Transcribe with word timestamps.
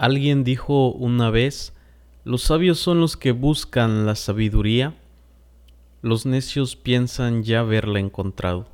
Alguien 0.00 0.44
dijo 0.44 0.92
una 0.92 1.28
vez, 1.28 1.74
los 2.24 2.44
sabios 2.44 2.78
son 2.78 3.00
los 3.00 3.18
que 3.18 3.32
buscan 3.32 4.06
la 4.06 4.14
sabiduría, 4.14 4.94
los 6.00 6.24
necios 6.24 6.74
piensan 6.74 7.42
ya 7.42 7.60
haberla 7.60 8.00
encontrado. 8.00 8.66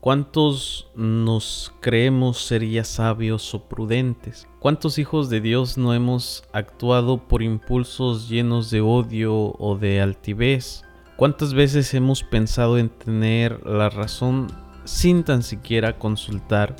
¿Cuántos 0.00 0.88
nos 0.94 1.72
creemos 1.80 2.44
ser 2.44 2.62
ya 2.68 2.84
sabios 2.84 3.54
o 3.54 3.70
prudentes? 3.70 4.46
¿Cuántos 4.58 4.98
hijos 4.98 5.30
de 5.30 5.40
Dios 5.40 5.78
no 5.78 5.94
hemos 5.94 6.44
actuado 6.52 7.26
por 7.26 7.42
impulsos 7.42 8.28
llenos 8.28 8.70
de 8.70 8.82
odio 8.82 9.54
o 9.58 9.78
de 9.80 10.02
altivez? 10.02 10.84
¿Cuántas 11.16 11.54
veces 11.54 11.94
hemos 11.94 12.22
pensado 12.22 12.76
en 12.76 12.90
tener 12.90 13.66
la 13.66 13.88
razón 13.88 14.48
sin 14.84 15.24
tan 15.24 15.42
siquiera 15.42 15.98
consultar 15.98 16.76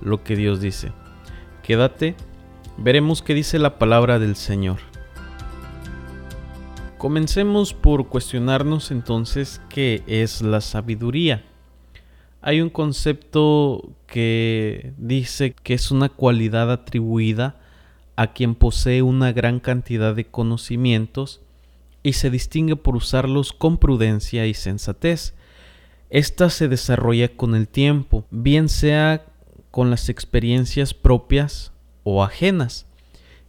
lo 0.00 0.22
que 0.22 0.36
Dios 0.36 0.60
dice? 0.60 0.92
Quédate 1.64 2.14
Veremos 2.82 3.20
qué 3.20 3.34
dice 3.34 3.58
la 3.58 3.78
palabra 3.78 4.18
del 4.18 4.36
Señor. 4.36 4.78
Comencemos 6.96 7.74
por 7.74 8.08
cuestionarnos 8.08 8.90
entonces 8.90 9.60
qué 9.68 10.02
es 10.06 10.40
la 10.40 10.62
sabiduría. 10.62 11.44
Hay 12.40 12.62
un 12.62 12.70
concepto 12.70 13.90
que 14.06 14.94
dice 14.96 15.52
que 15.52 15.74
es 15.74 15.90
una 15.90 16.08
cualidad 16.08 16.72
atribuida 16.72 17.60
a 18.16 18.32
quien 18.32 18.54
posee 18.54 19.02
una 19.02 19.30
gran 19.32 19.60
cantidad 19.60 20.14
de 20.14 20.24
conocimientos 20.24 21.42
y 22.02 22.14
se 22.14 22.30
distingue 22.30 22.76
por 22.76 22.96
usarlos 22.96 23.52
con 23.52 23.76
prudencia 23.76 24.46
y 24.46 24.54
sensatez. 24.54 25.34
Esta 26.08 26.48
se 26.48 26.66
desarrolla 26.66 27.28
con 27.28 27.54
el 27.54 27.68
tiempo, 27.68 28.24
bien 28.30 28.70
sea 28.70 29.26
con 29.70 29.90
las 29.90 30.08
experiencias 30.08 30.94
propias 30.94 31.72
o 32.04 32.22
ajenas, 32.22 32.86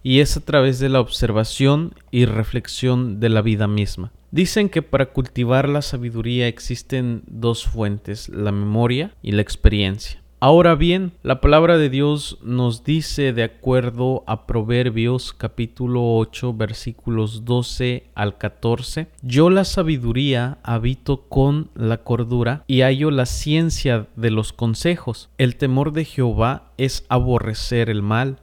y 0.04 0.20
es 0.20 0.36
a 0.38 0.41
través 0.41 0.80
de 0.80 0.90
la 0.90 1.00
observación 1.00 1.94
y 2.09 2.26
reflexión 2.26 3.20
de 3.20 3.30
la 3.30 3.42
vida 3.42 3.67
misma. 3.67 4.12
Dicen 4.31 4.70
que 4.70 4.81
para 4.81 5.08
cultivar 5.08 5.67
la 5.67 5.81
sabiduría 5.81 6.48
existen 6.48 7.23
dos 7.28 7.66
fuentes, 7.66 8.30
la 8.30 8.52
memoria 8.52 9.14
y 9.22 9.34
la 9.34 9.42
experiencia. 9.42 10.22
Ahora 10.44 10.73
bien, 10.73 11.12
la 11.22 11.40
palabra 11.40 11.78
de 11.78 11.90
Dios 11.90 12.40
nos 12.42 12.84
dice 12.84 13.31
de 13.31 13.44
acuerdo 13.44 14.23
a 14.25 14.48
Proverbios 14.48 15.34
capítulo 15.34 16.16
8 16.16 16.56
versículos 16.56 17.45
12 17.45 18.06
al 18.16 18.40
14, 18.40 19.08
yo 19.22 19.52
la 19.52 19.66
sabiduría 19.66 20.58
habito 20.64 21.28
con 21.30 21.70
la 21.75 21.97
cordura 21.97 22.64
y 22.66 22.81
hallo 22.81 23.12
la 23.12 23.28
ciencia 23.28 24.08
de 24.16 24.31
los 24.31 24.52
consejos. 24.52 25.30
El 25.38 25.58
temor 25.58 25.92
de 25.92 26.06
Jehová 26.06 26.72
es 26.80 27.06
aborrecer 27.08 27.92
el 27.92 28.02
mal, 28.02 28.40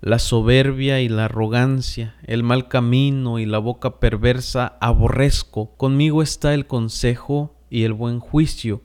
la 0.00 0.18
soberbia 0.18 1.00
y 1.00 1.08
la 1.08 1.26
arrogancia, 1.26 2.16
el 2.24 2.42
mal 2.42 2.68
camino 2.68 3.38
y 3.38 3.46
la 3.46 3.58
boca 3.58 3.98
perversa 3.98 4.76
aborrezco. 4.80 5.76
Conmigo 5.76 6.22
está 6.22 6.54
el 6.54 6.66
consejo 6.66 7.54
y 7.70 7.84
el 7.84 7.92
buen 7.92 8.20
juicio 8.20 8.82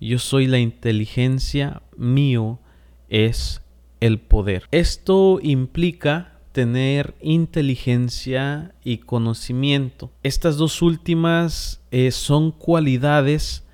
yo 0.00 0.18
soy 0.18 0.46
la 0.46 0.58
inteligencia, 0.58 1.82
mío 1.96 2.58
es 3.08 3.62
el 4.00 4.18
poder. 4.18 4.66
Esto 4.70 5.38
implica 5.42 6.38
tener 6.52 7.14
inteligencia 7.20 8.74
y 8.82 8.98
conocimiento. 8.98 10.10
Estas 10.22 10.56
dos 10.56 10.82
últimas 10.82 11.82
eh, 11.90 12.10
son 12.10 12.50
cualidades 12.50 13.66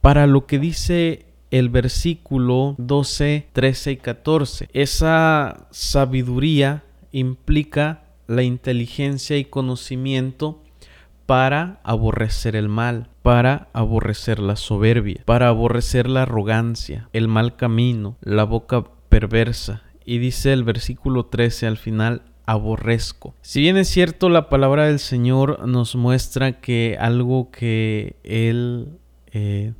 para 0.00 0.26
lo 0.26 0.46
que 0.46 0.58
dice 0.58 1.26
el 1.54 1.68
versículo 1.68 2.74
12, 2.78 3.46
13 3.52 3.92
y 3.92 3.96
14. 3.98 4.68
Esa 4.72 5.68
sabiduría 5.70 6.82
implica 7.12 8.02
la 8.26 8.42
inteligencia 8.42 9.36
y 9.36 9.44
conocimiento 9.44 10.60
para 11.26 11.78
aborrecer 11.84 12.56
el 12.56 12.68
mal, 12.68 13.08
para 13.22 13.68
aborrecer 13.72 14.40
la 14.40 14.56
soberbia, 14.56 15.22
para 15.26 15.46
aborrecer 15.46 16.08
la 16.08 16.22
arrogancia, 16.22 17.08
el 17.12 17.28
mal 17.28 17.54
camino, 17.54 18.16
la 18.20 18.42
boca 18.42 18.82
perversa. 19.08 19.84
Y 20.04 20.18
dice 20.18 20.52
el 20.52 20.64
versículo 20.64 21.26
13 21.26 21.68
al 21.68 21.76
final, 21.76 22.22
aborrezco. 22.46 23.32
Si 23.42 23.60
bien 23.60 23.76
es 23.76 23.86
cierto, 23.86 24.28
la 24.28 24.48
palabra 24.48 24.86
del 24.86 24.98
Señor 24.98 25.68
nos 25.68 25.94
muestra 25.94 26.60
que 26.60 26.96
algo 26.98 27.52
que 27.52 28.16
Él 28.24 28.98
eh, 29.30 29.72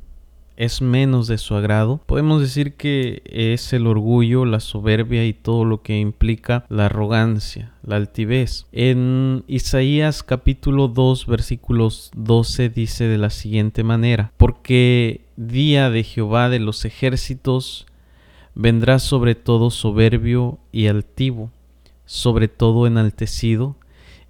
es 0.56 0.82
menos 0.82 1.26
de 1.26 1.38
su 1.38 1.54
agrado. 1.54 2.00
Podemos 2.06 2.40
decir 2.40 2.74
que 2.74 3.22
es 3.26 3.72
el 3.72 3.86
orgullo, 3.86 4.44
la 4.44 4.60
soberbia 4.60 5.26
y 5.26 5.32
todo 5.32 5.64
lo 5.64 5.82
que 5.82 5.98
implica 5.98 6.64
la 6.68 6.86
arrogancia, 6.86 7.72
la 7.82 7.96
altivez. 7.96 8.66
En 8.72 9.44
Isaías 9.46 10.22
capítulo 10.22 10.88
2 10.88 11.26
versículos 11.26 12.10
12 12.16 12.68
dice 12.68 13.04
de 13.04 13.18
la 13.18 13.30
siguiente 13.30 13.82
manera, 13.84 14.32
porque 14.36 15.22
día 15.36 15.90
de 15.90 16.04
Jehová 16.04 16.48
de 16.48 16.60
los 16.60 16.84
ejércitos 16.84 17.86
vendrá 18.54 18.98
sobre 18.98 19.34
todo 19.34 19.70
soberbio 19.70 20.58
y 20.72 20.86
altivo, 20.86 21.50
sobre 22.04 22.48
todo 22.48 22.86
enaltecido, 22.86 23.76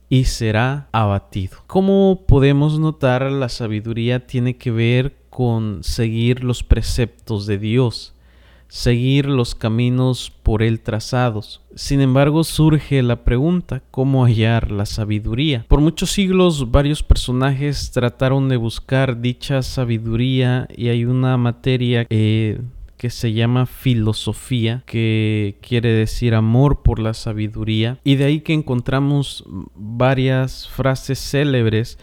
y 0.09 0.25
será 0.25 0.89
abatido. 0.93 1.59
Como 1.67 2.23
podemos 2.27 2.79
notar, 2.79 3.31
la 3.31 3.49
sabiduría 3.49 4.27
tiene 4.27 4.57
que 4.57 4.71
ver 4.71 5.17
con 5.35 5.83
seguir 5.83 6.45
los 6.45 6.63
preceptos 6.63 7.45
de 7.47 7.59
Dios, 7.59 8.15
seguir 8.69 9.27
los 9.27 9.57
caminos 9.57 10.33
por 10.45 10.63
él 10.63 10.79
trazados. 10.79 11.61
Sin 11.75 12.01
embargo, 12.01 12.45
surge 12.45 13.03
la 13.03 13.25
pregunta, 13.25 13.83
¿cómo 13.91 14.25
hallar 14.25 14.71
la 14.71 14.87
sabiduría? 14.87 15.67
Por 15.67 15.81
muchos 15.81 16.13
siglos 16.13 16.71
varios 16.71 17.03
personajes 17.03 17.91
trataron 17.91 18.49
de 18.49 18.59
buscar 18.59 19.21
dicha 19.21 19.63
sabiduría 19.63 20.69
y 20.77 20.91
hay 20.91 21.05
una 21.05 21.37
materia 21.37 22.05
que 22.05 22.61
se 23.09 23.33
llama 23.33 23.67
filosofía, 23.67 24.85
que 24.87 25.59
quiere 25.61 25.93
decir 25.95 26.37
amor 26.37 26.83
por 26.85 27.01
la 27.01 27.13
sabiduría, 27.13 27.99
y 28.05 28.15
de 28.15 28.25
ahí 28.27 28.41
que 28.41 28.53
encontramos 28.53 29.45
varias 29.75 30.69
frases 30.69 31.19
célebres 31.19 31.99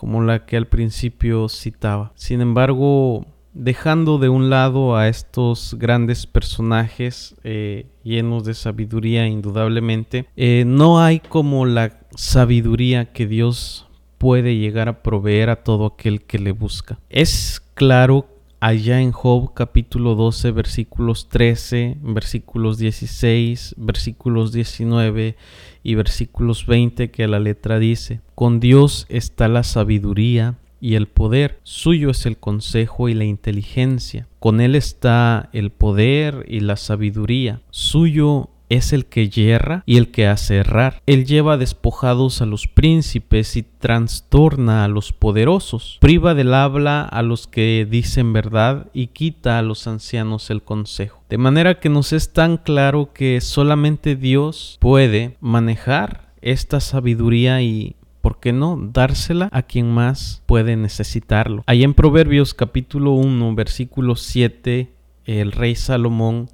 como 0.00 0.22
la 0.22 0.46
que 0.46 0.56
al 0.56 0.66
principio 0.66 1.50
citaba. 1.50 2.10
Sin 2.14 2.40
embargo, 2.40 3.26
dejando 3.52 4.16
de 4.16 4.30
un 4.30 4.48
lado 4.48 4.96
a 4.96 5.08
estos 5.08 5.76
grandes 5.78 6.26
personajes 6.26 7.36
eh, 7.44 7.84
llenos 8.02 8.44
de 8.44 8.54
sabiduría 8.54 9.26
indudablemente, 9.26 10.24
eh, 10.36 10.64
no 10.66 11.02
hay 11.02 11.20
como 11.20 11.66
la 11.66 12.00
sabiduría 12.14 13.12
que 13.12 13.26
Dios 13.26 13.88
puede 14.16 14.56
llegar 14.56 14.88
a 14.88 15.02
proveer 15.02 15.50
a 15.50 15.64
todo 15.64 15.84
aquel 15.84 16.22
que 16.22 16.38
le 16.38 16.52
busca. 16.52 16.98
Es 17.10 17.60
claro 17.74 18.26
allá 18.58 19.02
en 19.02 19.12
Job 19.12 19.52
capítulo 19.52 20.14
12 20.14 20.50
versículos 20.52 21.28
13, 21.28 21.98
versículos 22.00 22.78
16, 22.78 23.74
versículos 23.76 24.50
19 24.52 25.36
y 25.82 25.94
versículos 25.94 26.66
20 26.66 27.10
que 27.10 27.26
la 27.28 27.38
letra 27.38 27.78
dice, 27.78 28.20
con 28.34 28.60
Dios 28.60 29.06
está 29.08 29.48
la 29.48 29.62
sabiduría 29.62 30.56
y 30.80 30.94
el 30.94 31.08
poder, 31.08 31.60
suyo 31.62 32.10
es 32.10 32.24
el 32.26 32.38
consejo 32.38 33.08
y 33.08 33.14
la 33.14 33.24
inteligencia, 33.24 34.26
con 34.38 34.60
Él 34.60 34.74
está 34.74 35.50
el 35.52 35.70
poder 35.70 36.46
y 36.48 36.60
la 36.60 36.76
sabiduría, 36.76 37.60
suyo 37.70 38.48
es 38.70 38.94
el 38.94 39.04
que 39.04 39.28
yerra 39.28 39.82
y 39.84 39.98
el 39.98 40.10
que 40.10 40.26
hace 40.26 40.56
errar. 40.56 41.02
Él 41.04 41.26
lleva 41.26 41.58
despojados 41.58 42.40
a 42.40 42.46
los 42.46 42.66
príncipes 42.66 43.56
y 43.56 43.62
trastorna 43.62 44.84
a 44.84 44.88
los 44.88 45.12
poderosos. 45.12 45.98
Priva 46.00 46.34
del 46.34 46.54
habla 46.54 47.02
a 47.02 47.22
los 47.22 47.46
que 47.46 47.86
dicen 47.90 48.32
verdad 48.32 48.86
y 48.94 49.08
quita 49.08 49.58
a 49.58 49.62
los 49.62 49.86
ancianos 49.86 50.50
el 50.50 50.62
consejo. 50.62 51.22
De 51.28 51.36
manera 51.36 51.80
que 51.80 51.88
nos 51.88 52.12
es 52.12 52.32
tan 52.32 52.56
claro 52.56 53.12
que 53.12 53.40
solamente 53.40 54.16
Dios 54.16 54.78
puede 54.80 55.36
manejar 55.40 56.30
esta 56.40 56.80
sabiduría 56.80 57.60
y 57.62 57.96
¿por 58.20 58.38
qué 58.38 58.52
no 58.52 58.78
dársela 58.92 59.48
a 59.52 59.62
quien 59.62 59.90
más 59.92 60.42
puede 60.46 60.76
necesitarlo? 60.76 61.64
Ahí 61.66 61.82
en 61.82 61.94
Proverbios 61.94 62.54
capítulo 62.54 63.12
1, 63.12 63.54
versículo 63.56 64.14
7, 64.14 64.92
el 65.26 65.52
rey 65.52 65.74
Salomón 65.74 66.48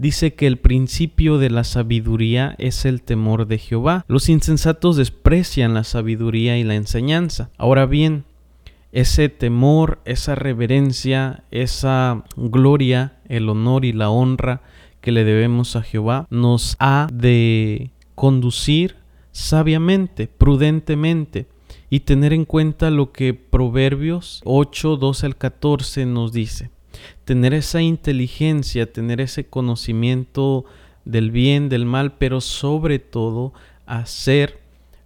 dice 0.00 0.32
que 0.34 0.46
el 0.46 0.56
principio 0.56 1.36
de 1.36 1.50
la 1.50 1.62
sabiduría 1.62 2.54
es 2.58 2.86
el 2.86 3.02
temor 3.02 3.46
de 3.46 3.58
Jehová. 3.58 4.04
Los 4.08 4.30
insensatos 4.30 4.96
desprecian 4.96 5.74
la 5.74 5.84
sabiduría 5.84 6.58
y 6.58 6.64
la 6.64 6.74
enseñanza. 6.74 7.50
Ahora 7.58 7.84
bien, 7.84 8.24
ese 8.92 9.28
temor, 9.28 10.00
esa 10.06 10.34
reverencia, 10.34 11.44
esa 11.50 12.24
gloria, 12.34 13.18
el 13.28 13.48
honor 13.50 13.84
y 13.84 13.92
la 13.92 14.08
honra 14.08 14.62
que 15.02 15.12
le 15.12 15.24
debemos 15.24 15.76
a 15.76 15.82
Jehová 15.82 16.26
nos 16.30 16.76
ha 16.78 17.06
de 17.12 17.90
conducir 18.14 18.96
sabiamente, 19.32 20.28
prudentemente 20.28 21.46
y 21.90 22.00
tener 22.00 22.32
en 22.32 22.46
cuenta 22.46 22.90
lo 22.90 23.12
que 23.12 23.34
Proverbios 23.34 24.40
8, 24.44 24.96
12 24.96 25.26
al 25.26 25.36
14 25.36 26.06
nos 26.06 26.32
dice 26.32 26.70
tener 27.24 27.54
esa 27.54 27.82
inteligencia, 27.82 28.92
tener 28.92 29.20
ese 29.20 29.46
conocimiento 29.46 30.64
del 31.04 31.30
bien, 31.30 31.68
del 31.68 31.86
mal, 31.86 32.12
pero 32.18 32.40
sobre 32.40 32.98
todo 32.98 33.52
hacer 33.86 34.60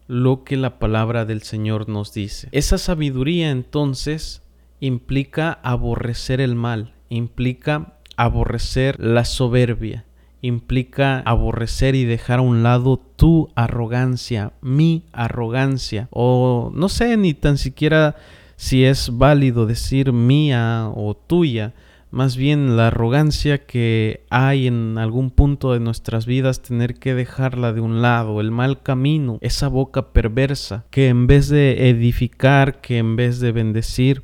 lo 0.06 0.44
que 0.44 0.56
la 0.56 0.78
palabra 0.78 1.24
del 1.24 1.42
Señor 1.42 1.88
nos 1.88 2.12
dice. 2.12 2.48
Esa 2.52 2.78
sabiduría 2.78 3.50
entonces 3.50 4.42
implica 4.80 5.52
aborrecer 5.62 6.40
el 6.40 6.54
mal, 6.54 6.92
implica 7.08 7.94
aborrecer 8.16 9.00
la 9.00 9.24
soberbia, 9.24 10.04
implica 10.42 11.20
aborrecer 11.20 11.94
y 11.94 12.04
dejar 12.04 12.40
a 12.40 12.42
un 12.42 12.62
lado 12.62 13.00
tu 13.16 13.48
arrogancia, 13.54 14.52
mi 14.60 15.04
arrogancia, 15.12 16.08
o 16.10 16.70
no 16.74 16.90
sé 16.90 17.16
ni 17.16 17.32
tan 17.32 17.56
siquiera 17.56 18.16
si 18.56 18.84
es 18.84 19.16
válido 19.16 19.66
decir 19.66 20.12
mía 20.12 20.90
o 20.94 21.14
tuya, 21.14 21.72
más 22.14 22.36
bien 22.36 22.76
la 22.76 22.86
arrogancia 22.86 23.66
que 23.66 24.24
hay 24.30 24.68
en 24.68 24.98
algún 24.98 25.30
punto 25.30 25.72
de 25.72 25.80
nuestras 25.80 26.26
vidas, 26.26 26.62
tener 26.62 26.94
que 26.94 27.12
dejarla 27.12 27.72
de 27.72 27.80
un 27.80 28.02
lado, 28.02 28.40
el 28.40 28.52
mal 28.52 28.82
camino, 28.82 29.38
esa 29.40 29.66
boca 29.66 30.12
perversa 30.12 30.84
que 30.90 31.08
en 31.08 31.26
vez 31.26 31.48
de 31.48 31.90
edificar, 31.90 32.80
que 32.80 32.98
en 32.98 33.16
vez 33.16 33.40
de 33.40 33.50
bendecir, 33.50 34.22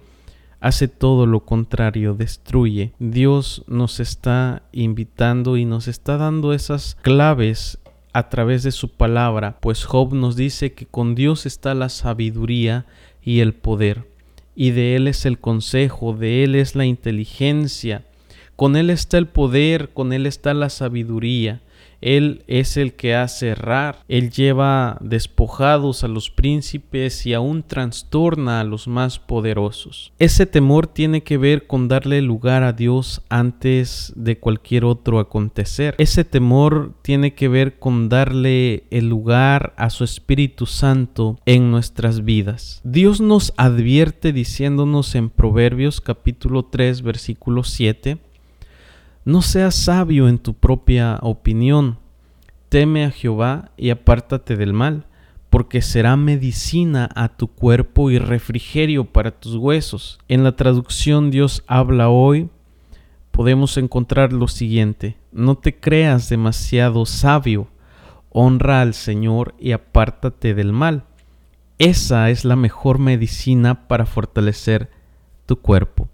hace 0.61 0.87
todo 0.87 1.27
lo 1.27 1.41
contrario, 1.41 2.15
destruye. 2.15 2.93
Dios 3.01 3.65
nos 3.67 3.99
está 3.99 4.63
invitando 4.71 5.57
y 5.57 5.65
nos 5.65 5.89
está 5.89 6.17
dando 6.17 6.53
esas 6.53 6.97
claves 7.03 7.81
a 8.13 8.29
través 8.29 8.63
de 8.63 8.71
su 8.71 8.91
palabra, 8.91 9.59
pues 9.61 9.85
Job 9.85 10.15
nos 10.15 10.37
dice 10.37 10.75
que 10.75 10.87
con 10.87 11.17
Dios 11.17 11.45
está 11.45 11.75
la 11.75 11.89
sabiduría 11.89 12.87
y 13.21 13.41
el 13.41 13.53
poder 13.53 14.10
y 14.61 14.73
de 14.73 14.95
Él 14.95 15.09
es 15.09 15.25
el 15.25 15.39
consejo, 15.39 16.13
de 16.13 16.45
Él 16.45 16.55
es 16.55 16.75
la 16.75 16.85
inteligencia, 16.85 18.05
con 18.57 18.77
Él 18.77 18.91
está 18.91 19.17
el 19.17 19.27
poder, 19.27 19.89
con 19.89 20.13
Él 20.13 20.27
está 20.27 20.53
la 20.53 20.69
sabiduría. 20.69 21.63
Él 22.01 22.45
es 22.47 22.77
el 22.77 22.95
que 22.95 23.15
hace 23.15 23.49
errar, 23.49 24.05
Él 24.09 24.31
lleva 24.31 24.99
despojados 25.01 26.05
a 26.05 26.09
los 26.09 26.31
príncipes 26.31 27.27
y 27.27 27.35
aún 27.35 27.63
trastorna 27.63 28.61
a 28.61 28.65
los 28.65 28.89
más 28.89 29.19
poderosos. 29.19 30.13
Ese 30.19 30.47
temor 30.47 30.87
tiene 30.87 31.23
que 31.23 31.39
ver 31.39 31.67
con 31.67 31.89
darle 31.89 32.23
lugar 32.23 32.63
a 32.63 32.73
Dios 32.73 33.23
antes 33.29 34.13
de 34.17 34.39
cualquier 34.39 34.85
otro 34.85 35.19
acontecer. 35.19 35.95
Ese 35.99 36.25
temor 36.25 36.95
tiene 37.03 37.35
que 37.35 37.49
ver 37.49 37.79
con 37.79 38.09
darle 38.09 38.85
el 38.91 39.09
lugar 39.09 39.75
a 39.77 39.91
su 39.91 40.05
Espíritu 40.05 40.67
Santo 40.67 41.39
en 41.47 41.71
nuestras 41.71 42.25
vidas. 42.25 42.81
Dios 42.85 43.21
nos 43.21 43.53
advierte 43.57 44.33
diciéndonos 44.33 45.15
en 45.15 45.31
Proverbios 45.31 46.01
capítulo 46.01 46.65
3 46.65 47.03
versículo 47.03 47.65
7, 47.65 48.19
no 49.25 49.43
seas 49.43 49.75
sabio 49.75 50.29
en 50.29 50.39
tu 50.39 50.55
propia 50.55 51.19
opinión. 51.23 51.99
Teme 52.69 53.05
a 53.05 53.11
Jehová 53.11 53.71
y 53.77 53.91
apártate 53.91 54.57
del 54.57 54.73
mal, 54.73 55.07
porque 55.51 55.83
será 55.83 56.17
medicina 56.17 57.09
a 57.15 57.29
tu 57.29 57.49
cuerpo 57.49 58.11
y 58.11 58.19
refrigerio 58.19 59.05
para 59.05 59.33
tus 59.33 59.57
huesos. 59.57 60.19
En 60.29 60.45
la 60.45 60.57
traducción 60.57 61.31
Dios 61.31 61.65
habla 61.67 62.09
hoy 62.09 62.49
podemos 63.31 63.77
encontrar 63.77 64.33
lo 64.33 64.49
siguiente. 64.49 65.17
No 65.33 65.57
te 65.57 65.75
creas 65.75 66.29
demasiado 66.29 67.07
sabio. 67.07 67.69
Honra 68.31 68.81
al 68.81 68.95
Señor 68.95 69.55
y 69.59 69.73
apártate 69.73 70.55
del 70.55 70.73
mal. 70.73 71.05
Esa 71.79 72.31
es 72.31 72.45
la 72.45 72.57
mejor 72.57 72.99
medicina 72.99 73.89
para 73.89 74.07
fortalecer 74.07 74.91
tu 75.47 75.57
cuerpo. 75.57 76.09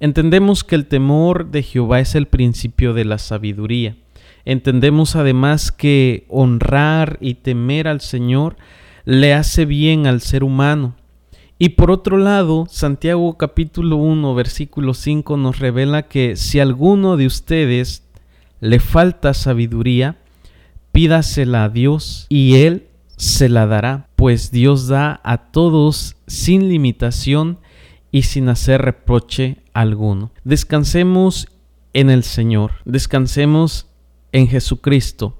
Entendemos 0.00 0.64
que 0.64 0.76
el 0.76 0.86
temor 0.86 1.50
de 1.50 1.62
Jehová 1.62 2.00
es 2.00 2.14
el 2.14 2.26
principio 2.26 2.94
de 2.94 3.04
la 3.04 3.18
sabiduría. 3.18 3.96
Entendemos 4.46 5.14
además 5.14 5.70
que 5.70 6.24
honrar 6.28 7.18
y 7.20 7.34
temer 7.34 7.86
al 7.86 8.00
Señor 8.00 8.56
le 9.04 9.34
hace 9.34 9.66
bien 9.66 10.06
al 10.06 10.22
ser 10.22 10.42
humano. 10.42 10.94
Y 11.58 11.70
por 11.70 11.90
otro 11.90 12.16
lado, 12.16 12.66
Santiago 12.70 13.36
capítulo 13.36 13.96
1 13.96 14.34
versículo 14.34 14.94
5 14.94 15.36
nos 15.36 15.58
revela 15.58 16.08
que 16.08 16.34
si 16.36 16.58
alguno 16.58 17.18
de 17.18 17.26
ustedes 17.26 18.02
le 18.60 18.80
falta 18.80 19.34
sabiduría, 19.34 20.16
pídasela 20.92 21.64
a 21.64 21.68
Dios 21.68 22.24
y 22.30 22.56
Él 22.56 22.86
se 23.18 23.50
la 23.50 23.66
dará, 23.66 24.08
pues 24.16 24.50
Dios 24.50 24.88
da 24.88 25.20
a 25.22 25.50
todos 25.50 26.16
sin 26.26 26.70
limitación 26.70 27.58
y 28.12 28.22
sin 28.22 28.48
hacer 28.48 28.82
reproche 28.82 29.58
alguno. 29.72 30.32
Descansemos 30.44 31.48
en 31.92 32.10
el 32.10 32.22
Señor, 32.22 32.72
descansemos 32.84 33.88
en 34.32 34.48
Jesucristo, 34.48 35.38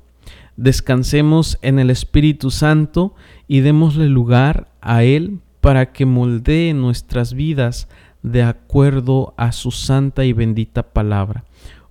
descansemos 0.56 1.58
en 1.62 1.78
el 1.78 1.90
Espíritu 1.90 2.50
Santo 2.50 3.14
y 3.46 3.60
démosle 3.60 4.08
lugar 4.08 4.70
a 4.80 5.04
Él 5.04 5.40
para 5.60 5.92
que 5.92 6.06
moldee 6.06 6.74
nuestras 6.74 7.34
vidas 7.34 7.88
de 8.22 8.42
acuerdo 8.42 9.34
a 9.36 9.52
su 9.52 9.70
santa 9.70 10.24
y 10.24 10.32
bendita 10.32 10.92
palabra. 10.92 11.44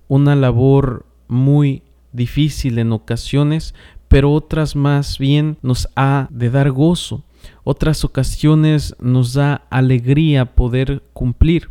Una 0.08 0.36
labor 0.36 1.06
muy 1.28 1.82
difícil 2.12 2.78
en 2.78 2.92
ocasiones, 2.92 3.74
pero 4.08 4.32
otras 4.32 4.76
más 4.76 5.18
bien 5.18 5.56
nos 5.62 5.88
ha 5.96 6.28
de 6.30 6.50
dar 6.50 6.70
gozo 6.70 7.24
otras 7.70 8.04
ocasiones 8.04 8.96
nos 8.98 9.34
da 9.34 9.62
alegría 9.70 10.44
poder 10.44 11.04
cumplir. 11.12 11.70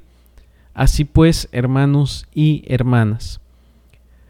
Así 0.73 1.03
pues, 1.03 1.49
hermanos 1.51 2.25
y 2.33 2.63
hermanas, 2.67 3.41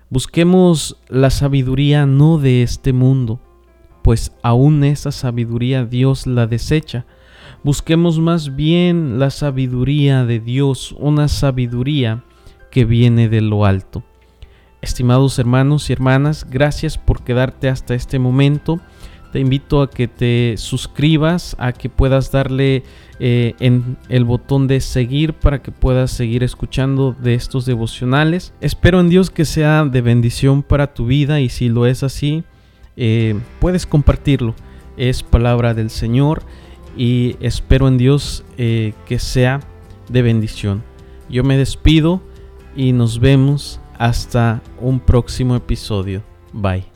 busquemos 0.10 0.98
la 1.10 1.30
sabiduría 1.30 2.08
no 2.08 2.40
de 2.40 2.64
este 2.64 2.92
mundo, 2.92 3.40
pues 4.02 4.32
aún 4.42 4.84
esa 4.84 5.12
sabiduría 5.12 5.86
Dios 5.86 6.26
la 6.26 6.48
desecha. 6.48 7.06
Busquemos 7.64 8.18
más 8.18 8.56
bien 8.56 9.20
la 9.20 9.30
sabiduría 9.30 10.26
de 10.26 10.40
Dios, 10.40 10.96
una 10.98 11.28
sabiduría 11.28 12.24
que 12.72 12.84
viene 12.84 13.30
de 13.30 13.42
lo 13.42 13.64
alto. 13.64 14.02
Estimados 14.82 15.38
hermanos 15.38 15.88
y 15.92 15.94
hermanas, 15.94 16.48
gracias 16.50 16.98
por 16.98 17.24
quedarte 17.24 17.70
hasta 17.70 17.94
este 17.94 18.18
momento. 18.18 18.80
Te 19.32 19.40
invito 19.40 19.82
a 19.82 19.90
que 19.90 20.08
te 20.08 20.56
suscribas, 20.58 21.56
a 21.60 21.72
que 21.72 21.88
puedas 21.88 22.32
darle 22.32 22.84
eh, 23.20 23.54
en 23.60 23.98
el 24.10 24.24
botón 24.24 24.68
de 24.68 24.82
seguir 24.82 25.34
para 25.34 25.62
que 25.62 25.72
puedas 25.72 26.10
seguir 26.12 26.44
escuchando 26.44 27.16
de 27.20 27.36
estos 27.36 27.66
devocionales. 27.66 28.54
Espero 28.60 29.00
en 29.00 29.10
Dios 29.10 29.30
que 29.30 29.46
sea 29.46 29.86
de 29.86 30.02
bendición 30.02 30.64
para 30.64 30.94
tu 30.94 31.06
vida 31.06 31.42
y 31.42 31.50
si 31.50 31.70
lo 31.70 31.86
es 31.86 32.02
así, 32.02 32.44
eh, 32.98 33.40
puedes 33.60 33.86
compartirlo. 33.86 34.56
Es 34.98 35.22
palabra 35.22 35.74
del 35.74 35.92
Señor 35.92 36.42
y 36.98 37.36
espero 37.40 37.88
en 37.88 37.98
Dios 37.98 38.44
eh, 38.58 38.94
que 39.06 39.20
sea 39.20 39.60
de 40.10 40.22
bendición. 40.24 40.84
Yo 41.30 41.44
me 41.44 41.56
despido 41.56 42.22
y 42.76 42.94
nos 42.94 43.20
vemos 43.20 43.80
hasta 43.98 44.62
un 44.80 45.00
próximo 45.00 45.56
episodio. 45.56 46.24
Bye. 46.52 46.89